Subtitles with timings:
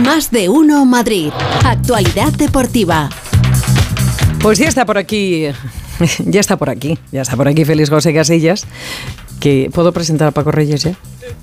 [0.00, 1.30] Más de uno Madrid.
[1.64, 3.08] Actualidad deportiva.
[4.40, 5.46] Pues ya está por aquí,
[6.26, 8.64] ya está por aquí, ya está por aquí Félix José Casillas.
[9.38, 10.94] Que, ¿Puedo presentar a Paco Reyes ya?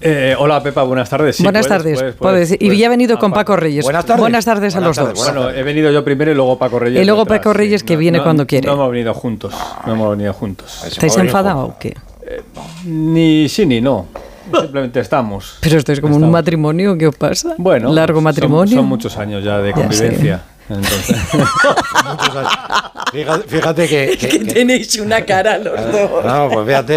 [0.01, 1.35] Eh, hola Pepa, buenas tardes.
[1.35, 1.99] Sí, buenas puedes, tardes.
[1.99, 2.47] puedes, puedes.
[2.49, 2.79] puedes, y puedes.
[2.79, 3.55] ya he venido Ah, con Paco.
[3.57, 3.83] Reyes.
[3.83, 4.21] Buenas tardes.
[4.21, 5.33] Buenas tardes a Buenas los tardes, dos.
[5.33, 7.01] Bueno, he venido yo primero y luego Paco Reyes.
[7.01, 8.67] Y luego detrás, Paco Reyes, que viene cuando quiere.
[8.67, 9.53] No hemos venido juntos.
[9.85, 10.83] No hemos venido juntos.
[10.85, 11.95] ¿Estáis enfadados o qué?
[12.85, 14.05] Ni sí ni no.
[14.61, 15.57] Simplemente estamos.
[15.61, 17.55] Pero esto es como un matrimonio, ¿qué os pasa?
[17.57, 18.75] Bueno, Largo son- matrimonio.
[18.77, 20.43] Son, muchos años ya de Ya convivencia.
[20.69, 21.17] Entonces.
[23.11, 26.23] Fíjate, fíjate que, que- que- tenéis una cara los dos.
[26.23, 26.95] No, pues fíjate,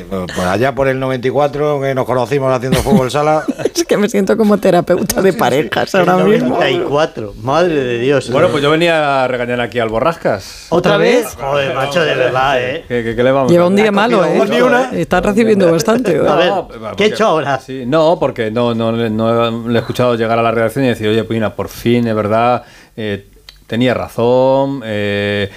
[0.00, 3.44] eh, pues allá por el 94 que nos conocimos haciendo fútbol sala.
[3.78, 6.56] Es que me siento como terapeuta de parejas ahora mismo.
[6.56, 8.30] 94, madre de Dios.
[8.30, 10.66] bueno, pues yo venía a regañar aquí al Borrascas.
[10.68, 11.34] ¿Otra ¿Otra vez?
[11.40, 12.84] Joder, macho, de verdad, ¿eh?
[12.88, 14.38] ¿Qué, qué- qué le vamos Lleva un día malo, ¿eh?
[14.50, 14.90] ni una.
[14.90, 16.18] Está recibiendo bastante.
[16.18, 17.58] A ver, No, ¿qué porque- he hecho ahora?
[17.60, 20.88] Sí, no, porque no, no, le- no le he escuchado llegar a la redacción y
[20.88, 22.64] decir, oye, Pina, por fin, es verdad,
[22.98, 23.26] eh,
[23.66, 25.50] tenía razón, eh,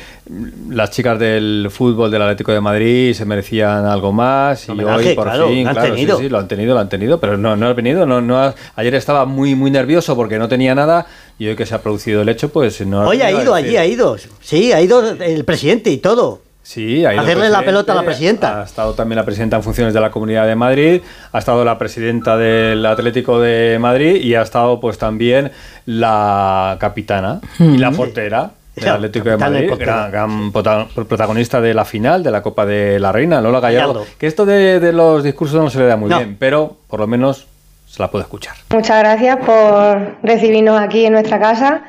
[0.69, 5.15] las chicas del fútbol del Atlético de Madrid se merecían algo más y Homenaje, hoy
[5.15, 6.17] por claro, fin, lo han claro, tenido.
[6.17, 8.37] sí, sí, lo han tenido, lo han tenido, pero no, no has venido, no, no
[8.41, 11.07] has- ayer estaba muy, muy nervioso porque no tenía nada
[11.39, 13.75] y hoy que se ha producido el hecho, pues no has Oye, ha ido allí,
[13.77, 14.17] ha ido.
[14.41, 16.41] Sí, ha ido el presidente y todo.
[16.63, 18.61] Sí, ha ido Hacerle la pelota a la presidenta.
[18.61, 21.77] Ha estado también la presidenta en funciones de la Comunidad de Madrid, ha estado la
[21.77, 25.51] presidenta del Atlético de Madrid y ha estado pues también
[25.85, 31.73] la capitana y la portera del La Atlético de Madrid, gran, gran prota- protagonista de
[31.73, 33.93] la final de la Copa de la Reina, Lola Gallardo.
[33.93, 34.11] Gallardo.
[34.17, 36.17] Que esto de, de los discursos no se le da muy No.
[36.19, 37.47] bien, pero por lo menos
[37.87, 38.55] se la puede escuchar.
[38.69, 41.81] Muchas gracias por recibirnos aquí en nuestra casa.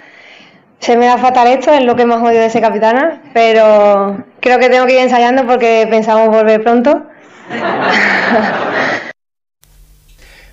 [0.83, 4.58] Se me da fatal esto, es lo que más odio de ser capitana, pero creo
[4.58, 7.06] que tengo que ir ensayando porque pensamos volver pronto.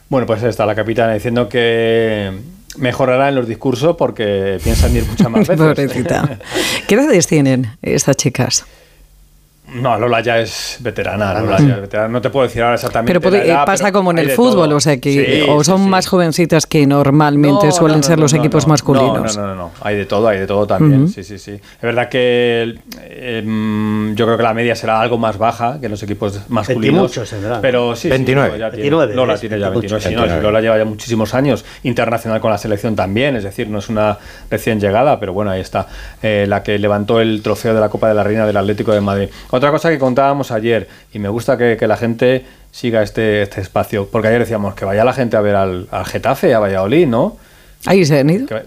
[0.07, 2.31] Bueno, pues está la capitana diciendo que
[2.77, 5.57] mejorará en los discursos porque piensan ir muchas más veces.
[5.57, 6.37] Pobrecita.
[6.87, 8.67] ¿Qué edades tienen estas chicas?
[9.73, 12.09] No, Lola ya es veterana, Lola ya es veterana.
[12.09, 13.09] No te puedo decir ahora exactamente.
[13.09, 14.77] Pero puede- la edad, pasa pero como en el fútbol, todo.
[14.77, 15.11] o sea que
[15.43, 15.89] Sí, o son sí.
[15.89, 18.69] más jovencitas que normalmente No, suelen no, no, ser los no, equipos no.
[18.69, 19.37] masculinos.
[19.37, 21.07] No, no, no, no, hay de todo, hay de todo también.
[21.09, 21.51] Sí, sí, sí.
[21.53, 25.85] Es verdad que eh, mm, yo creo que la media será algo más baja que
[25.85, 27.01] en los equipos masculinos.
[27.03, 27.61] muchos tendrán.
[27.61, 28.49] Pero sí, sí, 29.
[28.49, 29.75] Lola ya tiene- 29, Lola tiene ya 29.
[29.95, 30.03] muchos.
[30.03, 30.41] sí, no, sí, 29.
[30.43, 34.17] Lola lleva ya muchísimos años internacional con la selección también, es decir, no es una
[34.49, 35.87] recién llegada, pero bueno, ahí está,
[36.21, 39.01] eh, la que levantó el trofeo de la Copa de la Reina del Atlético de
[39.01, 39.29] Madrid.
[39.59, 43.61] Otra cosa que contábamos ayer, y me gusta que, que la gente siga este, este
[43.61, 47.07] espacio, porque ayer decíamos que vaya la gente a ver al, al Getafe, a Valladolid,
[47.07, 47.37] ¿no?
[47.85, 48.47] Ahí se han ido.
[48.47, 48.63] Que-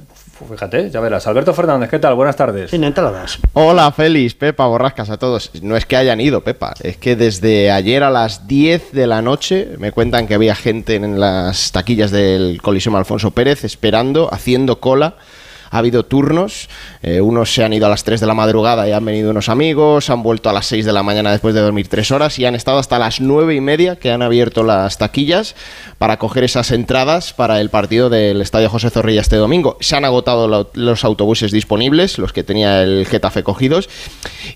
[0.50, 1.26] fíjate, ya verás.
[1.28, 2.14] Alberto Fernández, ¿qué tal?
[2.16, 2.70] Buenas tardes.
[2.70, 3.38] Sin entradas.
[3.52, 5.50] Hola Félix, Pepa, borrascas a todos.
[5.62, 9.22] No es que hayan ido, Pepa, es que desde ayer a las 10 de la
[9.22, 14.80] noche me cuentan que había gente en las taquillas del Coliseum Alfonso Pérez esperando, haciendo
[14.80, 15.14] cola.
[15.72, 16.68] Ha habido turnos,
[17.02, 19.48] eh, unos se han ido a las 3 de la madrugada y han venido unos
[19.48, 22.44] amigos, han vuelto a las 6 de la mañana después de dormir 3 horas y
[22.46, 25.56] han estado hasta las 9 y media que han abierto las taquillas
[25.98, 29.76] para coger esas entradas para el partido del Estadio José Zorrilla este domingo.
[29.80, 33.88] Se han agotado lo- los autobuses disponibles, los que tenía el Getafe cogidos.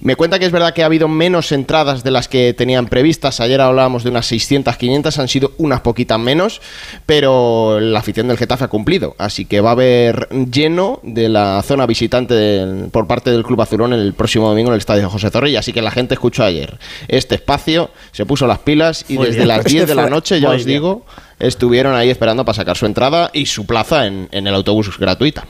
[0.01, 3.41] Me cuenta que es verdad que ha habido menos entradas de las que tenían previstas.
[3.41, 6.61] Ayer hablábamos de unas 600, 500, han sido unas poquitas menos,
[7.07, 9.15] pero la afición del Getafe ha cumplido.
[9.19, 13.61] Así que va a haber lleno de la zona visitante del- por parte del Club
[13.63, 15.61] Azulón el próximo domingo en el Estadio José Zorrilla.
[15.61, 16.79] Así que la gente escuchó ayer
[17.09, 19.49] este espacio, se puso las pilas y Muy desde bien.
[19.49, 20.69] las 10 de la noche, ya os bien.
[20.69, 21.07] digo,
[21.39, 25.47] estuvieron ahí esperando para sacar su entrada y su plaza en, en el autobús gratuita.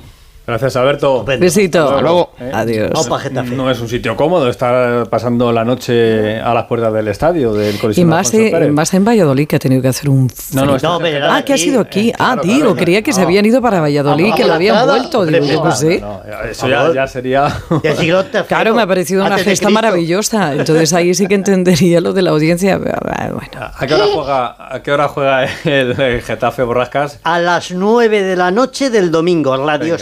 [0.46, 1.24] Gracias, Alberto.
[1.24, 1.88] Besito.
[1.88, 2.30] Hasta luego.
[2.38, 2.90] Eh, Adiós.
[2.92, 3.50] Vamos para Getafe.
[3.56, 7.74] No es un sitio cómodo estar pasando la noche a las puertas del estadio del
[7.74, 8.70] Y Coliseo más, Alfonso eh, Pérez.
[8.72, 11.54] más en Valladolid, que ha tenido que hacer un No, no, No, pero Ah, que
[11.54, 12.12] ha sido aquí.
[12.12, 12.76] ah, claro, tío, claro.
[12.76, 15.26] creía que se habían ido para Valladolid, que lo habían vuelto.
[15.26, 16.00] Digo, yo sé.
[16.00, 17.48] No, eso ya, ya sería.
[18.48, 20.54] Claro, me ha parecido una de gesta maravillosa.
[20.54, 22.78] Entonces ahí sí que entendería lo de la audiencia.
[22.78, 23.40] Bueno.
[23.74, 27.18] ¿A qué hora juega, a qué hora juega el, Getafe Borrascas?
[27.24, 29.96] A las 9 de la noche del domingo, Radio Venga.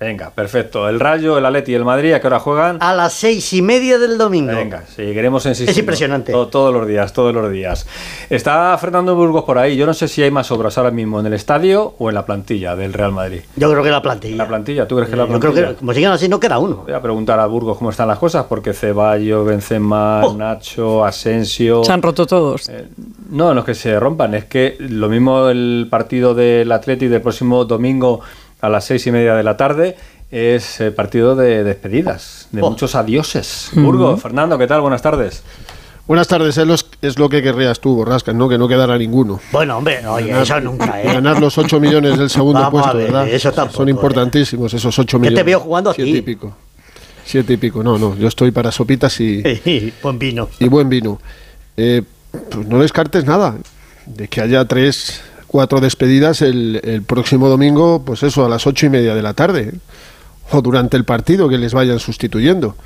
[0.00, 0.88] Venga, perfecto.
[0.88, 2.78] El Rayo, el Atleti y el Madrid, ¿a qué hora juegan?
[2.80, 4.52] A las seis y media del domingo.
[4.54, 5.72] Venga, seguiremos insistiendo.
[5.72, 6.32] Es impresionante.
[6.32, 7.86] To- todos los días, todos los días.
[8.30, 9.76] Está Fernando Burgos por ahí.
[9.76, 12.24] Yo no sé si hay más obras ahora mismo en el estadio o en la
[12.24, 13.40] plantilla del Real Madrid.
[13.56, 14.32] Yo creo que la plantilla.
[14.32, 14.88] ¿En la plantilla?
[14.88, 15.52] ¿Tú crees que la Yo plantilla?
[15.52, 16.76] creo que, como sigan así, no queda uno.
[16.86, 20.34] Voy a preguntar a Burgos cómo están las cosas, porque Ceballos, Benzema, Oh.
[20.34, 21.84] Nacho, Asensio...
[21.84, 22.68] Se han roto todos.
[22.70, 22.86] Eh,
[23.30, 27.20] no, no es que se rompan, es que lo mismo el partido del Atleti del
[27.20, 28.20] próximo domingo
[28.60, 29.96] a las seis y media de la tarde
[30.30, 32.70] es eh, partido de despedidas, de Oh.
[32.70, 33.70] muchos adioses.
[33.74, 34.80] Burgos, Fernando, ¿qué tal?
[34.80, 35.42] Buenas tardes.
[36.06, 38.48] Buenas tardes, es, los- es lo que querrías tú, Borrasca, ¿no?
[38.48, 39.38] Que no quedara ninguno.
[39.52, 41.04] Bueno, hombre, oye, Ganar- eso nunca, ¿eh?
[41.06, 43.28] Ganar los 8 millones del segundo Vamos a puesto, ver, ¿verdad?
[43.28, 45.46] eso tampoco, Son importantísimos esos 8 Que te millones.
[45.46, 46.56] veo jugando a Siete y pico.
[47.24, 47.84] Siete y pico.
[47.84, 50.48] No, no, yo estoy para sopitas y, Buen vino.
[50.58, 51.20] y buen vino.
[51.76, 52.02] Eh,
[52.50, 53.54] pues no descartes nada
[54.06, 55.20] de que haya tres,
[55.50, 59.74] cuatro despedidas el, próximo domingo, pues eso, a las ocho y media de la tarde.
[60.52, 62.76] O durante el partido que les vayan sustituyendo.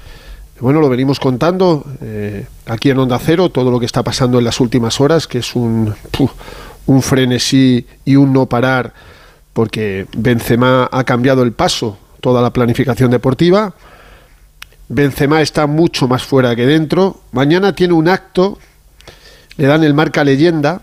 [0.61, 4.45] Bueno, lo venimos contando eh, aquí en Onda Cero, todo lo que está pasando en
[4.45, 5.95] las últimas horas, que es un,
[6.87, 8.95] un frenesí y un no parar,
[9.53, 13.75] porque Benzema ha cambiado el paso, toda la planificación deportiva.
[14.89, 17.21] Benzema está mucho más fuera que dentro.
[17.33, 18.59] Mañana tiene un acto,
[19.59, 20.81] le dan el marca leyenda.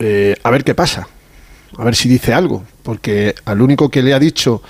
[0.00, 1.08] Eh, a ver qué pasa,
[1.76, 4.62] a ver si dice algo, porque al único que le ha dicho,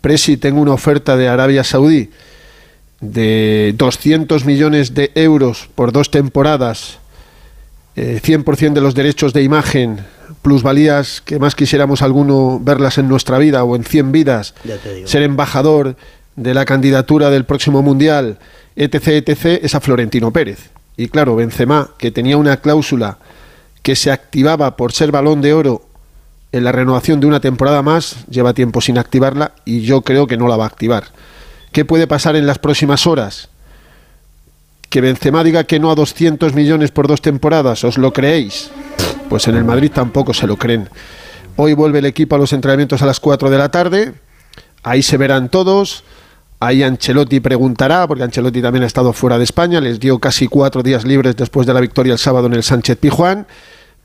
[0.00, 2.10] Presi, tengo una oferta de Arabia Saudí
[3.00, 6.98] de 200 millones de euros por dos temporadas,
[7.96, 9.98] eh, 100% de los derechos de imagen,
[10.42, 14.54] plusvalías que más quisiéramos alguno verlas en nuestra vida o en 100 vidas,
[15.04, 15.96] ser embajador
[16.36, 18.38] de la candidatura del próximo mundial,
[18.76, 20.70] etc., etc., es a Florentino Pérez.
[20.96, 23.18] Y claro, Benzema, que tenía una cláusula
[23.86, 25.82] que se activaba por ser balón de oro
[26.50, 30.36] en la renovación de una temporada más, lleva tiempo sin activarla y yo creo que
[30.36, 31.04] no la va a activar.
[31.70, 33.48] ¿Qué puede pasar en las próximas horas?
[34.90, 38.72] Que Benzema diga que no a 200 millones por dos temporadas, ¿os lo creéis?
[39.28, 40.88] Pues en el Madrid tampoco se lo creen.
[41.54, 44.14] Hoy vuelve el equipo a los entrenamientos a las 4 de la tarde,
[44.82, 46.02] ahí se verán todos,
[46.58, 50.82] ahí Ancelotti preguntará, porque Ancelotti también ha estado fuera de España, les dio casi cuatro
[50.82, 53.46] días libres después de la victoria el sábado en el Sánchez Pijuán,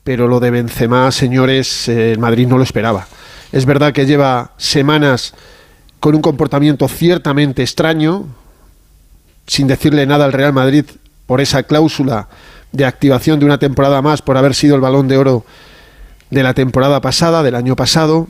[0.04, 3.06] pero lo de Benzema, señores, eh, el Madrid no lo esperaba.
[3.52, 5.34] Es verdad que lleva semanas
[6.00, 8.26] con un comportamiento ciertamente extraño,
[9.46, 10.84] sin decirle nada al Real Madrid
[11.26, 12.28] por esa cláusula
[12.72, 15.44] de activación de una temporada más por haber sido el balón de oro
[16.30, 18.28] de la temporada pasada, del año pasado.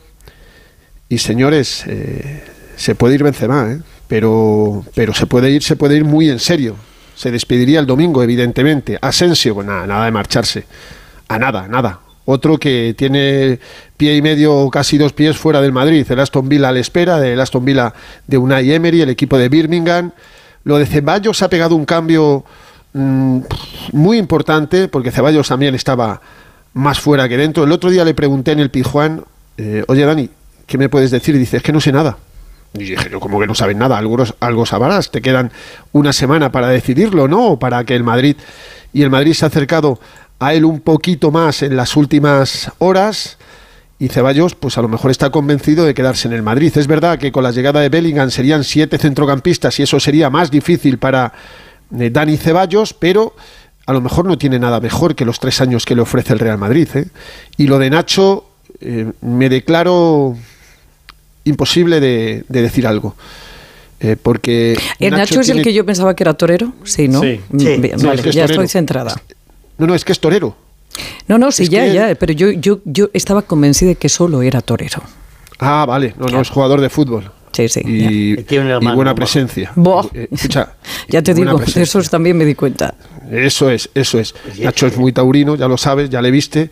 [1.08, 2.44] Y señores, eh,
[2.76, 3.80] se puede ir Benzema, ¿eh?
[4.08, 6.76] pero, pero se puede ir, se puede ir muy en serio.
[7.14, 8.98] Se despediría el domingo, evidentemente.
[9.00, 10.64] Asensio, pues nada, nada de marcharse.
[11.32, 11.98] A nada, nada.
[12.26, 13.58] Otro que tiene
[13.96, 16.06] pie y medio casi dos pies fuera del Madrid.
[16.06, 17.94] El Aston Villa a la espera, el Aston Villa
[18.26, 20.12] de Unai Emery, el equipo de Birmingham.
[20.64, 22.44] Lo de Ceballos ha pegado un cambio
[22.92, 23.38] mm,
[23.92, 26.20] muy importante, porque Ceballos también estaba
[26.74, 27.64] más fuera que dentro.
[27.64, 29.24] El otro día le pregunté en el Pijuán,
[29.56, 30.28] eh, oye Dani,
[30.66, 31.34] ¿qué me puedes decir?
[31.34, 32.18] Y dice, es que no sé nada.
[32.74, 35.50] Y dije, yo como que no sabes nada, algo, algo sabrás, te quedan
[35.92, 37.58] una semana para decidirlo, ¿no?
[37.58, 38.36] Para que el Madrid,
[38.92, 39.98] y el Madrid se ha acercado
[40.44, 43.38] a él un poquito más en las últimas horas,
[43.98, 46.72] y Ceballos, pues a lo mejor está convencido de quedarse en el Madrid.
[46.76, 50.50] Es verdad que con la llegada de Bellingham serían siete centrocampistas y eso sería más
[50.50, 51.32] difícil para
[51.96, 53.36] eh, Dani Ceballos, pero
[53.86, 56.40] a lo mejor no tiene nada mejor que los tres años que le ofrece el
[56.40, 56.88] Real Madrid.
[56.94, 57.06] ¿eh?
[57.56, 58.44] Y lo de Nacho,
[58.80, 60.36] eh, me declaro
[61.44, 63.14] imposible de, de decir algo.
[64.00, 66.72] Eh, porque ¿El Nacho, es el que yo pensaba que era torero?
[66.82, 67.20] Sí, ¿no?
[67.20, 67.40] Sí.
[67.50, 67.68] Mm, Sí.
[67.68, 68.62] es que ya torero.
[68.62, 69.14] estoy centrada.
[69.78, 70.56] No, no, es que es torero.
[71.28, 74.08] No, no, sí, Es ya, que- ya, pero yo, yo, yo estaba convencida de que
[74.08, 75.02] solo era torero.
[75.58, 77.30] Ah, vale, no, no, es jugador de fútbol.
[77.52, 78.36] Sí, sí, Y.
[78.44, 79.72] Tiene un y hermano, buena presencia.
[80.14, 80.74] Eh, escucha,
[81.08, 82.94] Ya te digo, de esos también me di cuenta.
[83.30, 84.34] Eso es, eso es.
[84.58, 86.70] Nacho es muy taurino, ya lo sabes, ya le viste.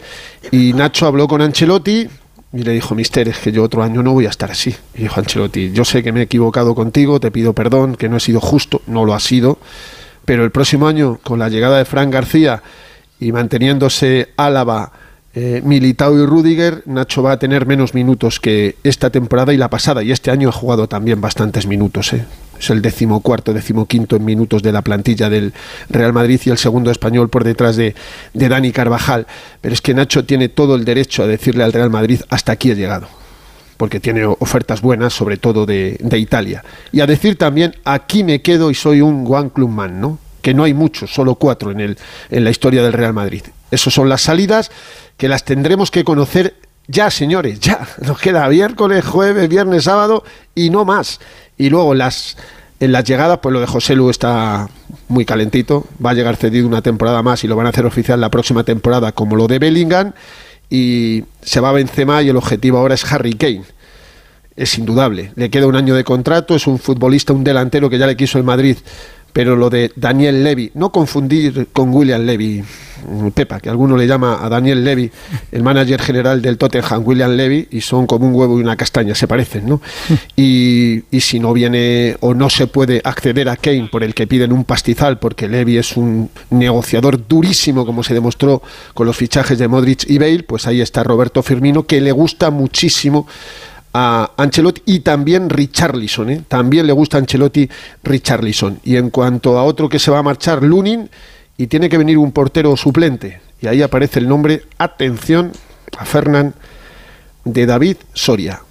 [0.50, 2.08] Y Nacho habló con Ancelotti
[2.53, 4.75] y le dijo, Mister, es que yo otro año no voy a estar así.
[4.94, 8.17] Y dijo Ancelotti, yo sé que me he equivocado contigo, te pido perdón, que no
[8.17, 9.58] he sido justo, no lo ha sido.
[10.25, 12.63] Pero el próximo año, con la llegada de Fran García
[13.20, 14.93] y manteniéndose Álava,
[15.34, 19.70] eh, Militao y Rudiger, Nacho va a tener menos minutos que esta temporada y la
[19.70, 20.03] pasada.
[20.03, 22.12] Y este año ha jugado también bastantes minutos.
[22.15, 22.24] eh.
[22.58, 25.55] Es el decimocuarto, decimoquinto en minutos de la plantilla del
[25.89, 27.94] Real Madrid y el segundo español por detrás de,
[28.34, 29.27] de Dani Carvajal.
[29.60, 32.70] Pero es que Nacho tiene todo el derecho a decirle al Real Madrid hasta aquí
[32.70, 33.08] he llegado
[33.79, 36.62] porque tiene ofertas buenas, sobre todo de, de Italia.
[36.93, 40.19] Y a decir también, aquí me quedo y soy un One Club Man, ¿no?
[40.41, 41.99] Que no hay muchos, solo cuatro en, el,
[42.31, 43.43] en la historia del Real Madrid.
[43.70, 44.70] Esas son las salidas
[45.17, 46.55] que las tendremos que conocer
[46.89, 47.87] ya, señores, ya.
[48.01, 51.20] Nos queda miércoles, jueves, viernes, sábado y no más.
[51.56, 52.37] Y luego las,
[52.81, 54.69] en las llegadas, pues lo de José Lu está
[55.09, 55.87] muy calentito.
[56.05, 58.65] Va a llegar cedido una temporada más y lo van a hacer oficial la próxima
[58.65, 60.13] temporada, como lo de Bellingham.
[60.69, 63.65] Y se va a Benzema y el objetivo ahora es Harry Kane
[64.61, 65.32] es indudable.
[65.37, 68.37] Le queda un año de contrato, es un futbolista, un delantero que ya le quiso
[68.37, 68.77] el Madrid
[69.32, 72.63] Pero lo de Daniel Levy, no confundir con William Levy,
[73.08, 75.10] mm, Pepa, que alguno le llama a Daniel Levy,
[75.53, 79.15] el manager general del Tottenham, William Levy, y son como un huevo y una castaña,
[79.15, 79.81] se parecen, ¿no?
[80.37, 84.27] Y, y si no viene o no se puede acceder a Kane por el que
[84.27, 88.63] piden un pastizal, porque Levy es un negociador durísimo, como se demostró
[88.94, 92.51] con los fichajes de Modric y Bale, pues ahí está Roberto Firmino, que le gusta
[92.51, 93.27] muchísimo
[93.93, 96.44] a Ancelotti y también Richarlison, ¿eh?
[96.47, 97.69] también le gusta Ancelotti
[98.03, 98.81] Richarlison.
[98.85, 101.11] Y en cuanto a otro que se va a marchar, Lunin,
[101.56, 103.41] y tiene que venir un portero suplente.
[103.61, 105.53] Y ahí aparece el nombre, atención,
[105.99, 106.55] a Fernán,
[107.44, 108.63] de David Soria.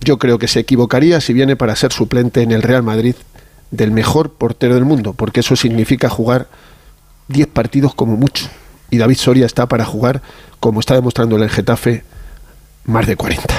[0.00, 3.14] Yo creo que se equivocaría si viene para ser suplente en el Real Madrid
[3.70, 6.48] del mejor portero del mundo, porque eso significa jugar
[7.28, 8.46] 10 partidos como mucho.
[8.90, 10.22] Y David Soria está para jugar,
[10.60, 12.04] como está demostrando el Getafe,
[12.84, 13.54] más de 40.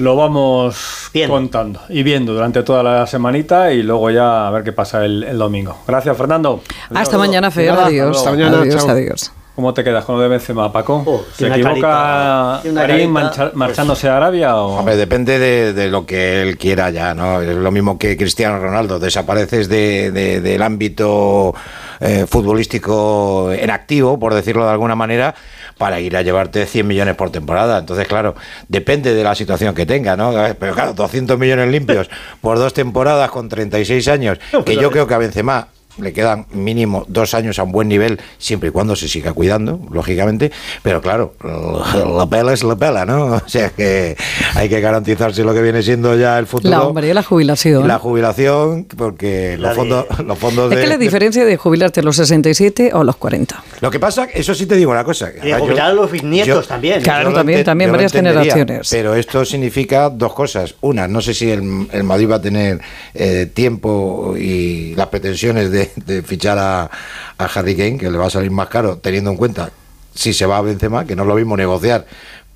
[0.00, 4.72] Lo vamos contando y viendo durante toda la semanita y luego ya a ver qué
[4.72, 5.76] pasa el, el domingo.
[5.86, 6.62] Gracias, Fernando.
[6.94, 7.70] Hasta mañana, Fer.
[7.70, 8.16] Nada, Adiós.
[8.16, 8.90] hasta mañana, adiós, chao.
[8.90, 9.32] adiós.
[9.54, 11.22] ¿Cómo te quedas con lo de Benzema, Paco?
[11.34, 14.78] ¿Se tiene una equivoca Karim mancha- marchándose a Arabia o...?
[14.78, 17.42] Hombre, depende de, de lo que él quiera ya, ¿no?
[17.42, 21.54] Es lo mismo que Cristiano Ronaldo, desapareces de- de- del ámbito
[22.00, 25.34] eh, futbolístico en activo, por decirlo de alguna manera,
[25.78, 27.78] para ir a llevarte 100 millones por temporada.
[27.78, 28.34] Entonces, claro,
[28.68, 30.32] depende de la situación que tenga, ¿no?
[30.58, 35.14] Pero claro, 200 millones limpios por dos temporadas con 36 años, que yo creo que
[35.14, 35.68] a Benzema
[36.00, 39.80] le quedan mínimo dos años a un buen nivel, siempre y cuando se siga cuidando,
[39.90, 40.50] lógicamente.
[40.82, 43.26] Pero claro, la pela es la pela, ¿no?
[43.26, 44.16] O sea que
[44.54, 46.70] hay que garantizarse lo que viene siendo ya el futuro.
[46.70, 47.86] La hombre, la jubilación.
[47.86, 50.82] La jubilación, porque los fondos, los fondos Es de.
[50.84, 53.62] que la diferencia de jubilarte a los 67 o a los 40.
[53.80, 55.30] Lo que pasa, eso sí te digo una cosa.
[55.42, 57.02] Y jubilar a los bisnietos también.
[57.02, 58.88] Claro, también, también varias generaciones.
[58.90, 60.74] Pero esto significa dos cosas.
[60.80, 62.80] Una, no sé si el, el Madrid va a tener
[63.14, 66.90] eh, tiempo y las pretensiones de, de fichar a,
[67.38, 69.70] a Harry Kane, que le va a salir más caro, teniendo en cuenta
[70.14, 72.06] si se va a Benzema, que no es lo mismo negociar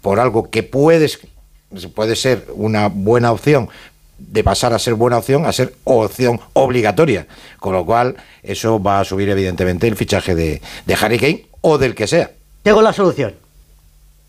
[0.03, 1.19] por algo que puedes
[1.95, 3.69] puede ser una buena opción
[4.19, 7.27] de pasar a ser buena opción a ser opción obligatoria.
[7.59, 11.79] Con lo cual, eso va a subir evidentemente el fichaje de, de Harry Kane o
[11.79, 12.31] del que sea.
[12.63, 13.35] Tengo la solución.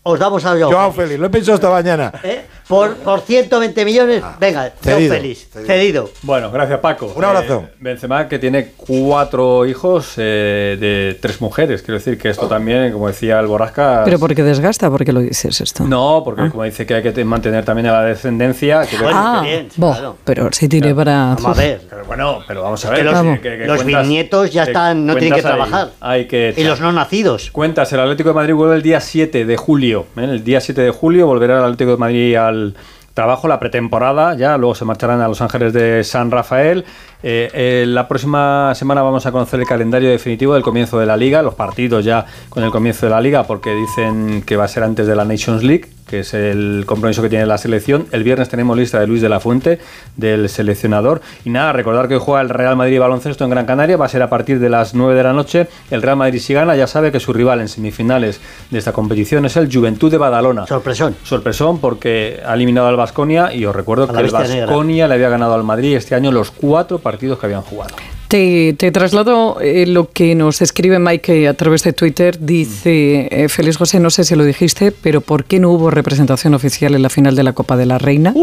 [0.08, 2.12] Os damos a Joao, Joao Félix, lo he pensado esta mañana.
[2.22, 2.42] ¿Eh?
[2.68, 6.10] Por, por 120 millones, venga, Joao cedido, Félix, cedido.
[6.22, 7.12] Bueno, gracias Paco.
[7.16, 7.64] Un abrazo.
[7.66, 11.82] Eh, Benzema que tiene cuatro hijos eh, de tres mujeres.
[11.82, 14.02] Quiero decir que esto también, como decía el Borrasca...
[14.04, 15.82] Pero porque desgasta, porque lo dices esto.
[15.84, 18.82] No, porque como dice que hay que te- mantener también a la descendencia...
[18.86, 19.44] que- ah,
[19.76, 21.34] bo, pero si tiene para.
[21.40, 21.80] Vamos a ver.
[21.90, 23.04] Pero bueno, pero vamos a Que ver.
[23.06, 25.90] los, que- que- que los cuentas- bisnietos ya que están, no tienen que trabajar.
[26.00, 27.50] Hay que y los no nacidos.
[27.50, 29.95] Cuentas, el Atlético de Madrid vuelve el día 7 de julio.
[30.16, 30.24] ¿Eh?
[30.24, 32.74] El día 7 de julio volverá el Atlético de Madrid al
[33.16, 36.84] trabajo, la pretemporada, ya luego se marcharán a Los Ángeles de San Rafael.
[37.22, 41.16] Eh, eh, la próxima semana vamos a conocer el calendario definitivo del comienzo de la
[41.16, 44.68] liga, los partidos ya con el comienzo de la liga, porque dicen que va a
[44.68, 48.06] ser antes de la Nations League, que es el compromiso que tiene la selección.
[48.12, 49.80] El viernes tenemos lista de Luis de la Fuente,
[50.16, 51.20] del seleccionador.
[51.44, 54.08] Y nada, recordar que hoy juega el Real Madrid baloncesto en Gran Canaria, va a
[54.08, 55.68] ser a partir de las 9 de la noche.
[55.90, 59.46] El Real Madrid si gana ya sabe que su rival en semifinales de esta competición
[59.46, 60.66] es el Juventud de Badalona.
[60.66, 61.16] Sorpresón.
[61.24, 64.66] Sorpresón porque ha eliminado al Vasconia y os recuerdo que la el.
[64.66, 67.94] Vasconia le había ganado al Madrid este año los cuatro partidos que habían jugado.
[68.28, 72.36] Te, te traslado eh, lo que nos escribe Mike a través de Twitter.
[72.40, 76.52] Dice, eh, Félix José, no sé si lo dijiste, pero ¿por qué no hubo representación
[76.54, 78.34] oficial en la final de la Copa de la Reina?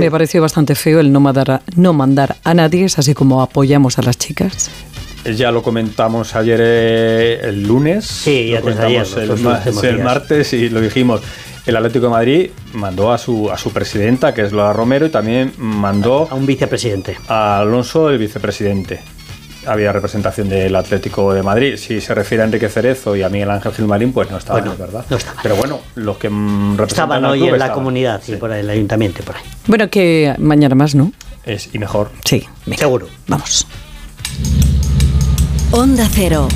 [0.00, 3.42] Me pareció bastante feo el no mandar, a, no mandar a nadie, es así como
[3.42, 4.70] apoyamos a las chicas.
[5.36, 8.06] Ya lo comentamos ayer eh, el lunes.
[8.06, 11.20] Sí, lo antes de ayer, comentamos el, los ma- últimos el martes y lo dijimos.
[11.66, 15.10] El Atlético de Madrid mandó a su, a su presidenta, que es Lola Romero, y
[15.10, 17.18] también mandó A un vicepresidente.
[17.28, 19.00] a Alonso, el vicepresidente.
[19.66, 21.76] Había representación del Atlético de Madrid.
[21.76, 24.74] Si se refiere a Enrique Cerezo y a Miguel Ángel Gilmarín, pues no estaban, Bueno,
[24.74, 25.04] es verdad.
[25.10, 25.40] no estaban.
[25.42, 27.74] Pero bueno, los que representan Estaban hoy club en la estaban.
[27.74, 29.42] comunidad, sí, por ahí, el ayuntamiento, por ahí.
[29.66, 31.10] Bueno, que mañana más, ¿no?
[31.44, 32.12] Es, y mejor.
[32.24, 33.08] Sí, venga, Seguro.
[33.26, 33.66] vamos.
[35.72, 36.46] Onda Cero.